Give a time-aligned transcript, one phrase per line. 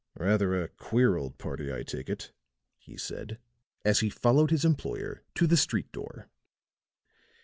[0.17, 2.31] "Rather a queer old party, I take it,"
[2.79, 3.37] he said,
[3.85, 6.27] as he followed his employer to the street door.